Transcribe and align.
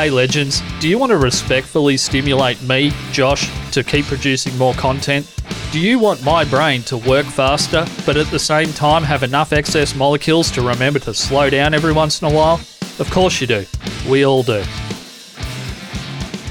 Hey 0.00 0.08
legends, 0.08 0.62
do 0.80 0.88
you 0.88 0.96
want 0.98 1.10
to 1.10 1.18
respectfully 1.18 1.98
stimulate 1.98 2.62
me, 2.62 2.90
Josh, 3.12 3.50
to 3.72 3.84
keep 3.84 4.06
producing 4.06 4.56
more 4.56 4.72
content? 4.72 5.30
Do 5.72 5.78
you 5.78 5.98
want 5.98 6.24
my 6.24 6.42
brain 6.42 6.80
to 6.84 6.96
work 6.96 7.26
faster, 7.26 7.84
but 8.06 8.16
at 8.16 8.28
the 8.28 8.38
same 8.38 8.72
time 8.72 9.02
have 9.02 9.22
enough 9.24 9.52
excess 9.52 9.94
molecules 9.94 10.50
to 10.52 10.62
remember 10.62 11.00
to 11.00 11.12
slow 11.12 11.50
down 11.50 11.74
every 11.74 11.92
once 11.92 12.22
in 12.22 12.32
a 12.32 12.34
while? 12.34 12.54
Of 12.98 13.10
course 13.10 13.42
you 13.42 13.46
do. 13.46 13.66
We 14.08 14.24
all 14.24 14.42
do. 14.42 14.62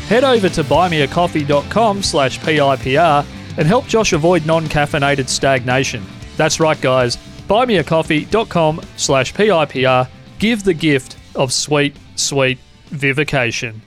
Head 0.10 0.24
over 0.24 0.50
to 0.50 0.64
buymeacoffee.com 0.64 2.04
slash 2.04 2.40
PIPR 2.42 3.26
and 3.58 3.68
help 3.68 3.88
Josh 3.88 4.14
avoid 4.14 4.46
non-caffeinated 4.46 5.28
stagnation. 5.28 6.06
That's 6.38 6.60
right, 6.60 6.80
guys. 6.80 7.18
Buymeacoffee.com 7.48 8.82
slash 8.96 9.34
PIPR. 9.34 10.08
Give 10.38 10.64
the 10.64 10.76
gift 10.76 11.18
of 11.34 11.52
sweet, 11.52 11.96
sweet 12.16 12.60
vivication. 12.90 13.82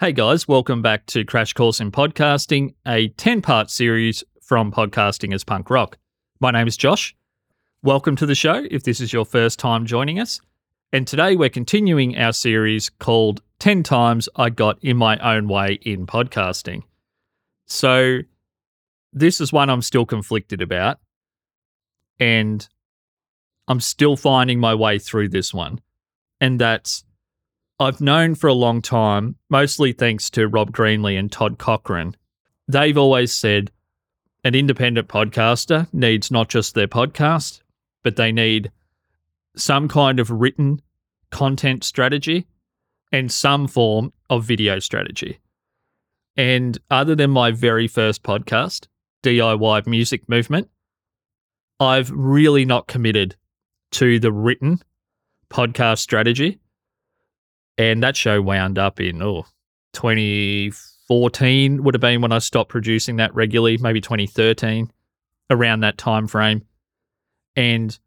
Hey 0.00 0.12
guys, 0.12 0.46
welcome 0.46 0.80
back 0.80 1.06
to 1.06 1.24
Crash 1.24 1.52
Course 1.52 1.80
in 1.80 1.90
Podcasting, 1.90 2.74
a 2.86 3.08
10 3.08 3.42
part 3.42 3.68
series 3.68 4.22
from 4.40 4.70
Podcasting 4.70 5.34
is 5.34 5.44
Punk 5.44 5.70
Rock. 5.70 5.98
My 6.40 6.52
name 6.52 6.68
is 6.68 6.76
Josh. 6.76 7.14
Welcome 7.82 8.16
to 8.16 8.24
the 8.26 8.34
show 8.34 8.64
if 8.70 8.84
this 8.84 9.00
is 9.00 9.12
your 9.12 9.24
first 9.24 9.58
time 9.58 9.86
joining 9.86 10.20
us. 10.20 10.40
And 10.92 11.06
today 11.06 11.36
we're 11.36 11.48
continuing 11.50 12.16
our 12.16 12.32
series 12.32 12.88
called 12.88 13.42
10 13.58 13.82
Times 13.82 14.28
I 14.36 14.50
Got 14.50 14.78
in 14.82 14.96
My 14.96 15.18
Own 15.18 15.48
Way 15.48 15.80
in 15.82 16.06
Podcasting. 16.06 16.84
So, 17.66 18.20
this 19.18 19.40
is 19.40 19.52
one 19.52 19.70
I'm 19.70 19.82
still 19.82 20.06
conflicted 20.06 20.62
about. 20.62 20.98
And 22.20 22.66
I'm 23.68 23.80
still 23.80 24.16
finding 24.16 24.58
my 24.60 24.74
way 24.74 24.98
through 24.98 25.28
this 25.28 25.52
one. 25.52 25.80
And 26.40 26.60
that's 26.60 27.04
I've 27.80 28.00
known 28.00 28.34
for 28.34 28.48
a 28.48 28.54
long 28.54 28.82
time, 28.82 29.36
mostly 29.50 29.92
thanks 29.92 30.30
to 30.30 30.48
Rob 30.48 30.72
Greenlee 30.72 31.18
and 31.18 31.30
Todd 31.30 31.58
Cochrane, 31.58 32.16
they've 32.66 32.98
always 32.98 33.32
said 33.32 33.70
an 34.42 34.56
independent 34.56 35.06
podcaster 35.06 35.86
needs 35.92 36.30
not 36.30 36.48
just 36.48 36.74
their 36.74 36.88
podcast, 36.88 37.60
but 38.02 38.16
they 38.16 38.32
need 38.32 38.72
some 39.56 39.86
kind 39.86 40.18
of 40.18 40.30
written 40.30 40.80
content 41.30 41.84
strategy 41.84 42.46
and 43.12 43.30
some 43.30 43.68
form 43.68 44.12
of 44.28 44.44
video 44.44 44.78
strategy. 44.80 45.38
And 46.36 46.78
other 46.90 47.14
than 47.14 47.30
my 47.30 47.50
very 47.52 47.86
first 47.86 48.22
podcast, 48.22 48.86
DIY 49.22 49.86
Music 49.86 50.28
Movement, 50.28 50.68
I've 51.80 52.10
really 52.10 52.64
not 52.64 52.86
committed 52.86 53.36
to 53.92 54.18
the 54.18 54.32
written 54.32 54.80
podcast 55.50 55.98
strategy 55.98 56.60
and 57.78 58.02
that 58.02 58.16
show 58.16 58.42
wound 58.42 58.78
up 58.78 59.00
in 59.00 59.22
oh 59.22 59.46
2014 59.94 61.82
would 61.84 61.94
have 61.94 62.00
been 62.00 62.20
when 62.20 62.32
I 62.32 62.38
stopped 62.38 62.70
producing 62.70 63.16
that 63.16 63.34
regularly, 63.34 63.78
maybe 63.78 64.00
2013, 64.00 64.92
around 65.48 65.80
that 65.80 65.96
time 65.96 66.26
frame. 66.26 66.66
And 67.56 67.98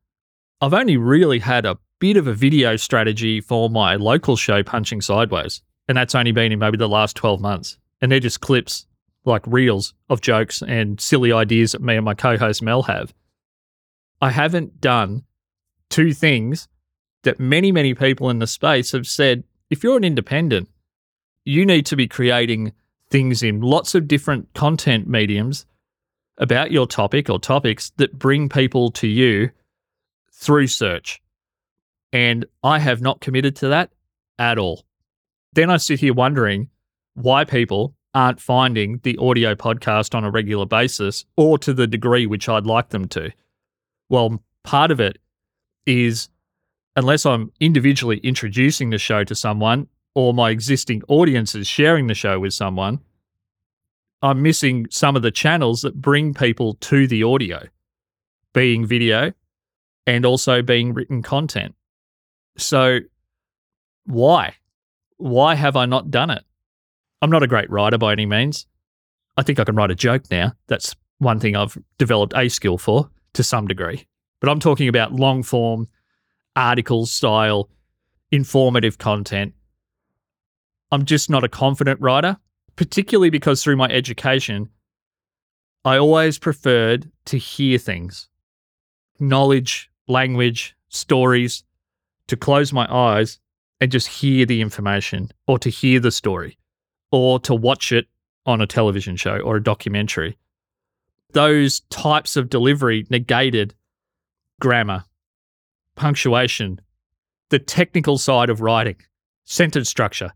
I've 0.59 0.73
only 0.73 0.97
really 0.97 1.39
had 1.39 1.65
a 1.65 1.79
bit 1.99 2.17
of 2.17 2.27
a 2.27 2.33
video 2.33 2.75
strategy 2.75 3.41
for 3.41 3.69
my 3.69 3.95
local 3.95 4.35
show, 4.35 4.61
Punching 4.61 5.01
Sideways, 5.01 5.61
and 5.87 5.97
that's 5.97 6.13
only 6.13 6.31
been 6.31 6.51
in 6.51 6.59
maybe 6.59 6.77
the 6.77 6.87
last 6.87 7.15
12 7.15 7.41
months. 7.41 7.77
And 8.01 8.11
they're 8.11 8.19
just 8.19 8.41
clips, 8.41 8.85
like 9.25 9.43
reels 9.45 9.93
of 10.09 10.21
jokes 10.21 10.61
and 10.61 10.99
silly 10.99 11.31
ideas 11.31 11.73
that 11.73 11.81
me 11.81 11.95
and 11.95 12.05
my 12.05 12.13
co-host 12.13 12.61
Mel 12.61 12.83
have. 12.83 13.13
I 14.21 14.31
haven't 14.31 14.81
done 14.81 15.23
two 15.89 16.13
things 16.13 16.67
that 17.23 17.39
many, 17.39 17.71
many 17.71 17.93
people 17.93 18.29
in 18.29 18.39
the 18.39 18.47
space 18.47 18.91
have 18.91 19.07
said 19.07 19.43
if 19.69 19.83
you're 19.83 19.97
an 19.97 20.03
independent, 20.03 20.69
you 21.45 21.65
need 21.65 21.85
to 21.87 21.95
be 21.95 22.07
creating 22.07 22.73
things 23.09 23.43
in 23.43 23.61
lots 23.61 23.95
of 23.95 24.07
different 24.07 24.53
content 24.53 25.07
mediums 25.07 25.65
about 26.37 26.71
your 26.71 26.87
topic 26.87 27.29
or 27.29 27.39
topics 27.39 27.91
that 27.97 28.17
bring 28.17 28.49
people 28.49 28.89
to 28.91 29.07
you 29.07 29.51
through 30.33 30.67
search. 30.67 31.21
And 32.11 32.45
I 32.63 32.79
have 32.79 33.01
not 33.01 33.21
committed 33.21 33.55
to 33.57 33.69
that 33.69 33.91
at 34.39 34.57
all. 34.57 34.85
Then 35.53 35.69
I 35.69 35.77
sit 35.77 35.99
here 35.99 36.13
wondering 36.13 36.69
why 37.13 37.43
people 37.43 37.95
aren't 38.13 38.41
finding 38.41 38.99
the 39.03 39.17
audio 39.17 39.55
podcast 39.55 40.13
on 40.13 40.23
a 40.23 40.31
regular 40.31 40.65
basis 40.65 41.25
or 41.37 41.57
to 41.59 41.73
the 41.73 41.87
degree 41.87 42.25
which 42.25 42.49
I'd 42.49 42.65
like 42.65 42.89
them 42.89 43.07
to. 43.09 43.31
Well, 44.09 44.41
part 44.63 44.91
of 44.91 44.99
it 44.99 45.17
is 45.85 46.29
unless 46.95 47.25
I'm 47.25 47.51
individually 47.59 48.17
introducing 48.17 48.89
the 48.89 48.97
show 48.97 49.23
to 49.23 49.35
someone 49.35 49.87
or 50.13 50.33
my 50.33 50.49
existing 50.49 51.01
audience 51.07 51.55
is 51.55 51.67
sharing 51.67 52.07
the 52.07 52.13
show 52.13 52.39
with 52.39 52.53
someone, 52.53 52.99
I'm 54.21 54.41
missing 54.41 54.87
some 54.91 55.15
of 55.15 55.21
the 55.21 55.31
channels 55.31 55.81
that 55.81 55.95
bring 55.95 56.33
people 56.33 56.75
to 56.75 57.07
the 57.07 57.23
audio, 57.23 57.63
being 58.53 58.85
video 58.85 59.31
and 60.05 60.25
also 60.25 60.61
being 60.61 60.93
written 60.93 61.21
content. 61.21 61.75
So, 62.57 62.99
why? 64.05 64.55
Why 65.17 65.55
have 65.55 65.75
I 65.75 65.85
not 65.85 66.11
done 66.11 66.29
it? 66.29 66.43
I'm 67.21 67.29
not 67.29 67.43
a 67.43 67.47
great 67.47 67.69
writer 67.69 67.97
by 67.97 68.11
any 68.11 68.25
means. 68.25 68.65
I 69.37 69.43
think 69.43 69.59
I 69.59 69.63
can 69.63 69.75
write 69.75 69.91
a 69.91 69.95
joke 69.95 70.23
now. 70.31 70.53
That's 70.67 70.95
one 71.19 71.39
thing 71.39 71.55
I've 71.55 71.77
developed 71.97 72.33
a 72.35 72.49
skill 72.49 72.77
for 72.77 73.09
to 73.33 73.43
some 73.43 73.67
degree. 73.67 74.07
But 74.39 74.49
I'm 74.49 74.59
talking 74.59 74.87
about 74.87 75.13
long 75.13 75.43
form 75.43 75.87
article 76.55 77.05
style, 77.05 77.69
informative 78.31 78.97
content. 78.97 79.53
I'm 80.91 81.05
just 81.05 81.29
not 81.29 81.43
a 81.43 81.49
confident 81.49 82.01
writer, 82.01 82.37
particularly 82.75 83.29
because 83.29 83.63
through 83.63 83.77
my 83.77 83.87
education, 83.87 84.69
I 85.85 85.97
always 85.97 86.37
preferred 86.39 87.09
to 87.25 87.37
hear 87.37 87.77
things 87.77 88.27
knowledge, 89.19 89.91
language, 90.07 90.75
stories, 90.89 91.63
to 92.27 92.35
close 92.35 92.73
my 92.73 92.91
eyes 92.91 93.39
and 93.79 93.91
just 93.91 94.07
hear 94.07 94.45
the 94.45 94.61
information 94.61 95.29
or 95.47 95.59
to 95.59 95.69
hear 95.69 95.99
the 95.99 96.11
story 96.11 96.57
or 97.11 97.39
to 97.41 97.53
watch 97.53 97.91
it 97.91 98.07
on 98.45 98.61
a 98.61 98.67
television 98.67 99.15
show 99.15 99.37
or 99.39 99.57
a 99.57 99.63
documentary. 99.63 100.37
Those 101.33 101.81
types 101.89 102.35
of 102.35 102.49
delivery 102.49 103.05
negated 103.09 103.73
grammar, 104.59 105.05
punctuation, 105.95 106.79
the 107.49 107.59
technical 107.59 108.17
side 108.17 108.49
of 108.49 108.61
writing, 108.61 108.97
sentence 109.43 109.89
structure. 109.89 110.31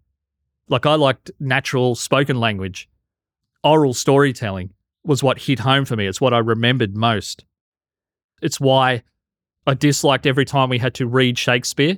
Like 0.67 0.85
I 0.85 0.95
liked 0.95 1.31
natural 1.39 1.95
spoken 1.95 2.39
language. 2.39 2.89
Oral 3.63 3.93
storytelling 3.93 4.73
was 5.03 5.23
what 5.23 5.39
hit 5.39 5.59
home 5.59 5.85
for 5.85 5.95
me. 5.95 6.07
It's 6.07 6.21
what 6.21 6.33
I 6.33 6.39
remembered 6.39 6.95
most. 6.95 7.45
It's 8.41 8.59
why 8.59 9.03
I 9.67 9.73
disliked 9.73 10.25
every 10.25 10.45
time 10.45 10.69
we 10.69 10.79
had 10.79 10.93
to 10.95 11.07
read 11.07 11.37
Shakespeare, 11.37 11.97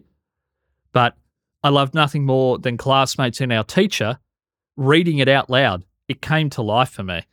but 0.92 1.16
I 1.64 1.70
loved 1.70 1.94
nothing 1.94 2.26
more 2.26 2.58
than 2.58 2.78
classmates 2.78 3.42
and 3.42 3.52
our 3.52 3.64
teacher 3.64 4.20
reading 4.78 5.18
it 5.18 5.28
out 5.28 5.50
loud. 5.50 5.84
It 6.08 6.22
came 6.22 6.50
to 6.52 6.62
life 6.62 6.90
for 6.90 7.04
me. 7.04 7.24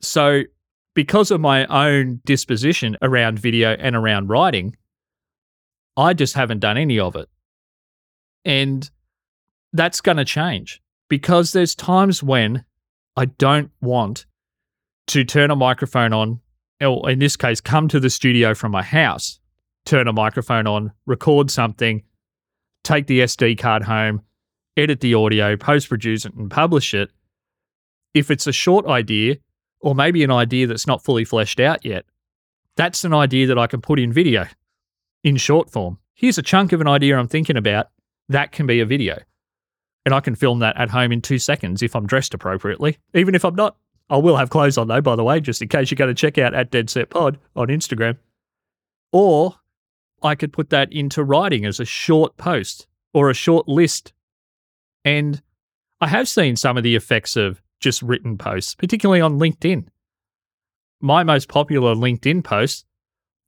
So, 0.00 0.42
because 0.94 1.30
of 1.30 1.40
my 1.40 1.66
own 1.66 2.20
disposition 2.24 2.96
around 3.02 3.38
video 3.38 3.72
and 3.72 3.94
around 3.94 4.28
writing, 4.28 4.76
I 5.96 6.14
just 6.14 6.34
haven't 6.34 6.60
done 6.60 6.76
any 6.76 6.98
of 6.98 7.14
it. 7.16 7.28
And 8.44 8.88
that's 9.72 10.00
going 10.00 10.18
to 10.18 10.24
change 10.24 10.82
because 11.08 11.52
there's 11.52 11.74
times 11.74 12.22
when 12.22 12.64
I 13.16 13.26
don't 13.26 13.70
want 13.80 14.26
to 15.08 15.24
turn 15.24 15.50
a 15.50 15.56
microphone 15.56 16.12
on, 16.12 16.40
or 16.80 17.10
in 17.10 17.18
this 17.18 17.36
case, 17.36 17.60
come 17.60 17.88
to 17.88 18.00
the 18.00 18.10
studio 18.10 18.54
from 18.54 18.72
my 18.72 18.82
house, 18.82 19.38
turn 19.84 20.08
a 20.08 20.12
microphone 20.12 20.66
on, 20.66 20.92
record 21.06 21.50
something, 21.50 22.02
take 22.82 23.06
the 23.06 23.20
SD 23.20 23.58
card 23.58 23.82
home, 23.82 24.22
edit 24.76 25.00
the 25.00 25.14
audio, 25.14 25.56
post 25.56 25.88
produce 25.88 26.24
it, 26.24 26.34
and 26.34 26.50
publish 26.50 26.94
it. 26.94 27.10
If 28.12 28.30
it's 28.30 28.46
a 28.46 28.52
short 28.52 28.86
idea, 28.86 29.36
or 29.80 29.94
maybe 29.94 30.24
an 30.24 30.30
idea 30.30 30.66
that's 30.66 30.86
not 30.86 31.04
fully 31.04 31.24
fleshed 31.24 31.60
out 31.60 31.84
yet, 31.84 32.04
that's 32.76 33.04
an 33.04 33.14
idea 33.14 33.46
that 33.46 33.58
I 33.58 33.66
can 33.66 33.80
put 33.80 33.98
in 33.98 34.12
video 34.12 34.46
in 35.22 35.36
short 35.36 35.70
form. 35.70 35.98
Here's 36.14 36.38
a 36.38 36.42
chunk 36.42 36.72
of 36.72 36.80
an 36.80 36.88
idea 36.88 37.18
I'm 37.18 37.28
thinking 37.28 37.56
about. 37.56 37.88
That 38.28 38.52
can 38.52 38.66
be 38.66 38.80
a 38.80 38.86
video. 38.86 39.18
And 40.06 40.14
I 40.14 40.20
can 40.20 40.34
film 40.34 40.58
that 40.60 40.76
at 40.76 40.90
home 40.90 41.12
in 41.12 41.22
two 41.22 41.38
seconds 41.38 41.82
if 41.82 41.96
I'm 41.96 42.06
dressed 42.06 42.34
appropriately. 42.34 42.98
Even 43.14 43.34
if 43.34 43.44
I'm 43.44 43.54
not. 43.54 43.76
I 44.10 44.18
will 44.18 44.36
have 44.36 44.50
clothes 44.50 44.76
on 44.76 44.88
though, 44.88 45.00
by 45.00 45.16
the 45.16 45.24
way, 45.24 45.40
just 45.40 45.62
in 45.62 45.68
case 45.68 45.90
you're 45.90 45.96
going 45.96 46.08
to 46.08 46.14
check 46.14 46.36
out 46.36 46.54
at 46.54 46.70
Dead 46.70 46.90
Set 46.90 47.10
Pod 47.10 47.38
on 47.56 47.68
Instagram. 47.68 48.18
Or 49.12 49.56
I 50.22 50.34
could 50.34 50.52
put 50.52 50.70
that 50.70 50.92
into 50.92 51.24
writing 51.24 51.64
as 51.64 51.80
a 51.80 51.84
short 51.84 52.36
post 52.36 52.86
or 53.12 53.30
a 53.30 53.34
short 53.34 53.66
list. 53.66 54.12
And 55.04 55.42
I 56.00 56.08
have 56.08 56.28
seen 56.28 56.56
some 56.56 56.76
of 56.76 56.82
the 56.82 56.96
effects 56.96 57.36
of 57.36 57.60
just 57.80 58.02
written 58.02 58.38
posts, 58.38 58.74
particularly 58.74 59.20
on 59.20 59.38
LinkedIn. 59.38 59.86
my 61.00 61.22
most 61.22 61.48
popular 61.48 61.94
LinkedIn 61.94 62.42
posts 62.42 62.84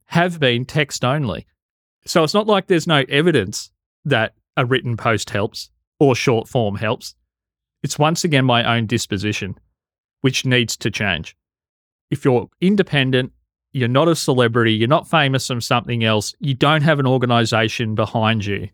have 0.05 0.39
been 0.39 0.63
text 0.63 1.03
only. 1.03 1.47
So 2.05 2.23
it's 2.23 2.33
not 2.33 2.47
like 2.47 2.67
there's 2.67 2.87
no 2.87 3.03
evidence 3.09 3.71
that 4.05 4.33
a 4.55 4.65
written 4.65 4.95
post 4.95 5.31
helps 5.31 5.69
or 5.99 6.15
short 6.15 6.47
form 6.47 6.75
helps. 6.75 7.15
It's 7.83 7.97
once 7.97 8.23
again 8.23 8.45
my 8.45 8.77
own 8.77 8.85
disposition, 8.85 9.57
which 10.21 10.45
needs 10.45 10.77
to 10.77 10.91
change. 10.91 11.35
If 12.11 12.23
you're 12.23 12.47
independent, 12.61 13.33
you're 13.73 13.87
not 13.87 14.07
a 14.07 14.15
celebrity, 14.15 14.73
you're 14.73 14.87
not 14.87 15.09
famous 15.09 15.47
from 15.47 15.61
something 15.61 16.03
else, 16.03 16.33
you 16.39 16.53
don't 16.53 16.83
have 16.83 16.99
an 16.99 17.07
organization 17.07 17.95
behind 17.95 18.45
you, 18.45 18.69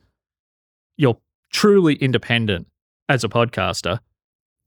you're 0.97 1.17
truly 1.51 1.95
independent 1.95 2.67
as 3.09 3.23
a 3.23 3.29
podcaster, 3.29 3.99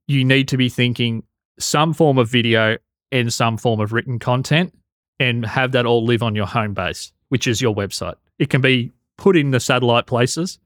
you 0.07 0.23
need 0.23 0.47
to 0.49 0.57
be 0.57 0.69
thinking 0.69 1.23
some 1.59 1.93
form 1.93 2.17
of 2.17 2.29
video 2.29 2.77
and 3.11 3.33
some 3.33 3.57
form 3.57 3.79
of 3.79 3.93
written 3.93 4.19
content 4.19 4.73
and 5.19 5.45
have 5.45 5.71
that 5.71 5.85
all 5.85 6.05
live 6.05 6.23
on 6.23 6.35
your 6.35 6.45
home 6.45 6.73
base, 6.73 7.11
which 7.29 7.47
is 7.47 7.61
your 7.61 7.73
website. 7.73 8.15
It 8.39 8.49
can 8.49 8.61
be 8.61 8.91
put 9.17 9.35
in 9.35 9.51
the 9.51 9.59
satellite 9.59 10.05
places, 10.05 10.59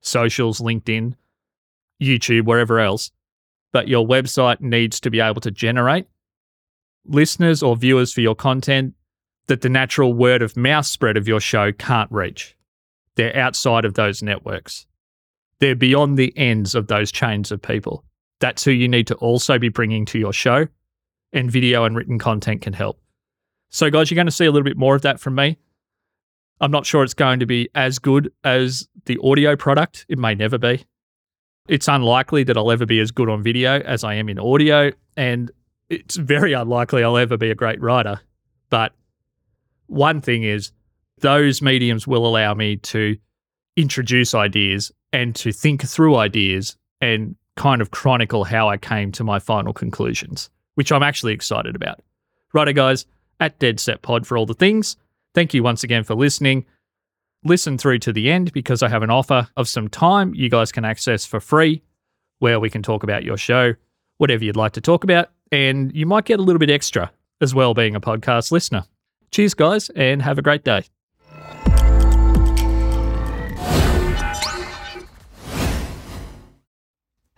socials, 0.00 0.60
LinkedIn, 0.60 1.14
YouTube, 2.02 2.44
wherever 2.44 2.80
else, 2.80 3.10
but 3.72 3.88
your 3.88 4.06
website 4.06 4.60
needs 4.60 5.00
to 5.00 5.10
be 5.10 5.20
able 5.20 5.40
to 5.40 5.50
generate 5.50 6.06
listeners 7.04 7.62
or 7.62 7.76
viewers 7.76 8.12
for 8.12 8.20
your 8.20 8.34
content 8.34 8.94
that 9.46 9.60
the 9.60 9.68
natural 9.68 10.12
word 10.12 10.42
of 10.42 10.56
mouth 10.56 10.86
spread 10.86 11.16
of 11.16 11.26
your 11.26 11.40
show 11.40 11.72
can't 11.72 12.10
reach. 12.10 12.56
They're 13.16 13.36
outside 13.36 13.84
of 13.84 13.94
those 13.94 14.22
networks. 14.22 14.86
They're 15.62 15.76
beyond 15.76 16.18
the 16.18 16.36
ends 16.36 16.74
of 16.74 16.88
those 16.88 17.12
chains 17.12 17.52
of 17.52 17.62
people. 17.62 18.04
That's 18.40 18.64
who 18.64 18.72
you 18.72 18.88
need 18.88 19.06
to 19.06 19.14
also 19.14 19.60
be 19.60 19.68
bringing 19.68 20.04
to 20.06 20.18
your 20.18 20.32
show, 20.32 20.66
and 21.32 21.52
video 21.52 21.84
and 21.84 21.94
written 21.94 22.18
content 22.18 22.62
can 22.62 22.72
help. 22.72 23.00
So, 23.70 23.88
guys, 23.88 24.10
you're 24.10 24.16
going 24.16 24.26
to 24.26 24.32
see 24.32 24.44
a 24.44 24.50
little 24.50 24.64
bit 24.64 24.76
more 24.76 24.96
of 24.96 25.02
that 25.02 25.20
from 25.20 25.36
me. 25.36 25.56
I'm 26.60 26.72
not 26.72 26.84
sure 26.84 27.04
it's 27.04 27.14
going 27.14 27.38
to 27.38 27.46
be 27.46 27.68
as 27.76 28.00
good 28.00 28.32
as 28.42 28.88
the 29.04 29.20
audio 29.22 29.54
product. 29.54 30.04
It 30.08 30.18
may 30.18 30.34
never 30.34 30.58
be. 30.58 30.84
It's 31.68 31.86
unlikely 31.86 32.42
that 32.42 32.56
I'll 32.56 32.72
ever 32.72 32.84
be 32.84 32.98
as 32.98 33.12
good 33.12 33.28
on 33.28 33.44
video 33.44 33.78
as 33.82 34.02
I 34.02 34.14
am 34.14 34.28
in 34.28 34.40
audio. 34.40 34.90
And 35.16 35.48
it's 35.88 36.16
very 36.16 36.54
unlikely 36.54 37.04
I'll 37.04 37.16
ever 37.16 37.36
be 37.36 37.52
a 37.52 37.54
great 37.54 37.80
writer. 37.80 38.20
But 38.68 38.94
one 39.86 40.22
thing 40.22 40.42
is, 40.42 40.72
those 41.20 41.62
mediums 41.62 42.04
will 42.04 42.26
allow 42.26 42.52
me 42.52 42.78
to 42.78 43.16
introduce 43.76 44.34
ideas 44.34 44.92
and 45.12 45.34
to 45.36 45.52
think 45.52 45.82
through 45.82 46.16
ideas 46.16 46.76
and 47.00 47.36
kind 47.56 47.82
of 47.82 47.90
chronicle 47.90 48.44
how 48.44 48.68
I 48.68 48.76
came 48.76 49.12
to 49.12 49.24
my 49.24 49.38
final 49.38 49.72
conclusions, 49.72 50.50
which 50.74 50.92
I'm 50.92 51.02
actually 51.02 51.34
excited 51.34 51.76
about. 51.76 52.00
Righto, 52.52 52.72
guys, 52.72 53.06
at 53.40 53.58
Dead 53.58 53.80
Set 53.80 54.02
Pod 54.02 54.26
for 54.26 54.36
all 54.36 54.46
the 54.46 54.54
things. 54.54 54.96
Thank 55.34 55.54
you 55.54 55.62
once 55.62 55.82
again 55.84 56.04
for 56.04 56.14
listening. 56.14 56.64
Listen 57.44 57.76
through 57.76 57.98
to 58.00 58.12
the 58.12 58.30
end 58.30 58.52
because 58.52 58.82
I 58.82 58.88
have 58.88 59.02
an 59.02 59.10
offer 59.10 59.48
of 59.56 59.68
some 59.68 59.88
time 59.88 60.34
you 60.34 60.48
guys 60.48 60.70
can 60.70 60.84
access 60.84 61.26
for 61.26 61.40
free 61.40 61.82
where 62.38 62.60
we 62.60 62.70
can 62.70 62.82
talk 62.82 63.02
about 63.02 63.24
your 63.24 63.36
show, 63.36 63.74
whatever 64.18 64.44
you'd 64.44 64.56
like 64.56 64.72
to 64.72 64.80
talk 64.80 65.04
about, 65.04 65.30
and 65.50 65.94
you 65.94 66.06
might 66.06 66.24
get 66.24 66.40
a 66.40 66.42
little 66.42 66.58
bit 66.58 66.70
extra 66.70 67.10
as 67.40 67.54
well 67.54 67.74
being 67.74 67.94
a 67.94 68.00
podcast 68.00 68.52
listener. 68.52 68.84
Cheers, 69.30 69.54
guys, 69.54 69.90
and 69.90 70.22
have 70.22 70.38
a 70.38 70.42
great 70.42 70.64
day. 70.64 70.84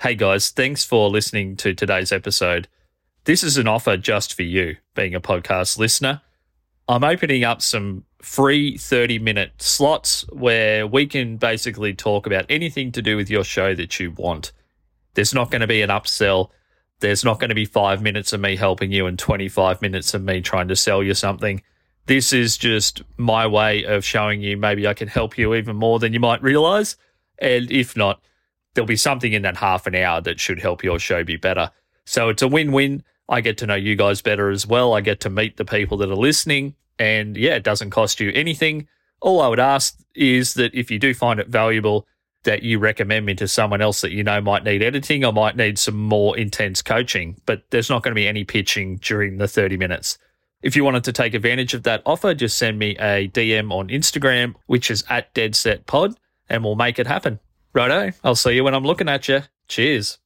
Hey, 0.05 0.17
guys, 0.17 0.51
thanks 0.51 0.85
for 0.85 1.09
listening 1.09 1.57
to 1.57 1.73
today's 1.73 2.13
episode. 2.13 2.69
This 3.25 3.43
is 3.43 3.57
an 3.57 3.67
offer 3.67 3.97
just 3.97 4.35
for 4.35 4.43
you, 4.43 4.77
being 4.95 5.15
a 5.15 5.21
podcast 5.21 5.79
listener. 5.79 6.21
I'm 6.87 7.03
opening 7.03 7.43
up 7.43 7.63
some 7.63 8.05
free 8.21 8.77
30 8.77 9.19
minute 9.19 9.53
slots 9.63 10.27
where 10.31 10.87
we 10.87 11.07
can 11.07 11.39
basically 11.39 11.95
talk 11.95 12.27
about 12.27 12.45
anything 12.51 12.93
to 12.93 13.01
do 13.01 13.17
with 13.17 13.31
your 13.31 13.45
show 13.45 13.75
that 13.77 13.99
you 13.99 14.11
want. 14.11 14.53
There's 15.15 15.33
not 15.33 15.51
going 15.51 15.63
to 15.63 15.67
be 15.67 15.81
an 15.81 15.89
upsell. 15.89 16.51
There's 17.01 17.25
not 17.25 17.41
going 17.41 17.49
to 17.49 17.55
be 17.55 17.65
five 17.65 18.03
minutes 18.03 18.35
of 18.35 18.43
me 18.43 18.57
helping 18.57 18.93
you 18.93 19.07
and 19.07 19.19
25 19.19 19.81
minutes 19.81 20.13
of 20.13 20.23
me 20.23 20.43
trying 20.43 20.69
to 20.69 20.77
sell 20.77 21.03
you 21.03 21.15
something. 21.15 21.63
This 22.05 22.35
is 22.35 22.59
just 22.59 23.01
my 23.17 23.47
way 23.47 23.85
of 23.85 24.05
showing 24.05 24.43
you 24.43 24.59
maybe 24.59 24.87
I 24.87 24.93
can 24.93 25.09
help 25.09 25.39
you 25.39 25.55
even 25.55 25.77
more 25.77 25.99
than 25.99 26.13
you 26.13 26.21
might 26.21 26.43
realize. 26.43 26.99
And 27.39 27.73
if 27.73 27.97
not, 27.97 28.21
there'll 28.75 28.87
be 28.87 28.97
something 28.97 29.33
in 29.33 29.43
that 29.43 29.57
half 29.57 29.87
an 29.87 29.95
hour 29.95 30.21
that 30.21 30.41
should 30.41 30.61
help 30.61 30.85
your 30.85 30.99
show 30.99 31.25
be 31.25 31.37
better. 31.37 31.71
So 32.05 32.29
it's 32.29 32.43
a 32.43 32.49
win 32.49 32.73
win. 32.73 33.03
I 33.29 33.41
get 33.41 33.57
to 33.59 33.67
know 33.67 33.75
you 33.75 33.97
guys 33.97 34.21
better 34.21 34.51
as 34.51 34.67
well. 34.67 34.93
I 34.93 35.01
get 35.01 35.21
to 35.21 35.31
meet 35.31 35.57
the 35.57 35.65
people 35.65 35.97
that 35.99 36.11
are 36.11 36.17
listening. 36.17 36.75
And 36.99 37.37
yeah, 37.37 37.55
it 37.55 37.63
doesn't 37.63 37.91
cost 37.91 38.21
you 38.21 38.31
anything. 38.33 38.89
All 39.21 39.41
I 39.41 39.49
would 39.49 39.61
ask 39.61 39.99
is 40.15 40.55
that 40.55 40.75
if 40.75 40.91
you 40.91 40.99
do 40.99 41.15
find 41.15 41.41
it 41.41 41.49
valuable, 41.49 42.07
that 42.45 42.63
you 42.63 42.79
recommend 42.79 43.25
me 43.25 43.35
to 43.35 43.49
someone 43.49 43.81
else 43.81 44.03
that 44.03 44.13
you 44.13 44.23
know 44.23 44.41
might 44.41 44.65
need 44.65 44.83
editing 44.83 45.25
or 45.25 45.33
might 45.33 45.57
need 45.57 45.79
some 45.79 45.97
more 45.97 46.37
intense 46.37 46.83
coaching. 46.83 47.41
But 47.47 47.63
there's 47.71 47.89
not 47.89 48.03
going 48.03 48.13
to 48.13 48.19
be 48.19 48.29
any 48.29 48.45
pitching 48.45 48.97
during 48.97 49.39
the 49.39 49.49
30 49.49 49.79
minutes. 49.79 50.19
If 50.63 50.77
you 50.77 50.85
wanted 50.85 51.05
to 51.05 51.13
take 51.13 51.35
advantage 51.35 51.75
of 51.75 51.83
that 51.83 52.03
offer, 52.07 52.35
just 52.35 52.57
send 52.57 52.79
me 52.79 52.97
a 52.99 53.29
DM 53.29 53.73
on 53.73 53.89
Instagram, 53.89 54.55
which 54.67 54.91
is 54.91 55.05
at 55.11 55.35
DeadSetPod, 55.35 56.17
and 56.49 56.65
we'll 56.65 56.75
make 56.75 56.99
it 56.99 57.07
happen. 57.07 57.39
Righto, 57.75 58.13
I'll 58.23 58.37
see 58.37 58.53
you 58.55 58.63
when 58.63 58.75
I'm 58.75 58.85
looking 58.85 59.09
at 59.09 59.27
you. 59.29 59.43
Cheers. 59.67 60.19